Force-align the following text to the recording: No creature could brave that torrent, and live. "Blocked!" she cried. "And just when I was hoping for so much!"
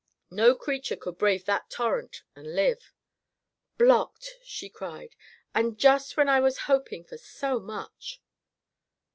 No 0.31 0.55
creature 0.55 0.95
could 0.95 1.19
brave 1.19 1.45
that 1.45 1.69
torrent, 1.69 2.23
and 2.35 2.55
live. 2.55 2.91
"Blocked!" 3.77 4.39
she 4.43 4.67
cried. 4.67 5.15
"And 5.53 5.77
just 5.77 6.17
when 6.17 6.27
I 6.27 6.39
was 6.39 6.61
hoping 6.65 7.03
for 7.03 7.19
so 7.19 7.59
much!" 7.59 8.19